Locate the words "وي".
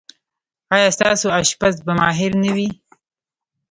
2.55-2.69